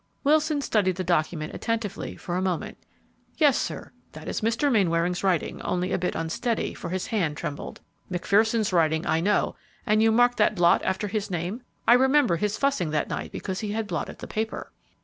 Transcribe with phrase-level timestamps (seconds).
[0.23, 2.75] Wilson studied the document attentively for a moment.
[3.37, 4.71] "Yes, sir, that is Mr.
[4.71, 7.81] Mainwaring's writing, only a bit unsteady, for his hand trembled.
[8.11, 11.61] McPherson's writing I know, and you mark that blot after his name?
[11.87, 14.71] I remember his fussing that night because he had blotted the paper."